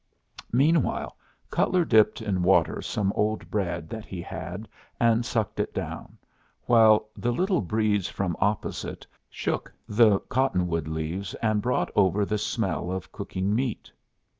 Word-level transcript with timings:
Meanwhile, 0.51 1.15
Cutler 1.51 1.85
dipped 1.85 2.23
in 2.23 2.41
water 2.41 2.81
some 2.81 3.13
old 3.15 3.51
bread 3.51 3.87
that 3.89 4.03
he 4.03 4.19
had 4.19 4.67
and 4.99 5.23
sucked 5.23 5.59
it 5.59 5.75
down, 5.75 6.17
while 6.65 7.09
the 7.15 7.31
little 7.31 7.61
breeze 7.61 8.07
from 8.09 8.35
opposite 8.39 9.05
hook 9.31 9.71
the 9.87 10.17
cottonwood 10.21 10.87
leaves 10.87 11.35
and 11.35 11.61
brought 11.61 11.91
over 11.95 12.25
the 12.25 12.39
smell 12.39 12.91
of 12.91 13.11
cooking 13.11 13.53
meat. 13.53 13.91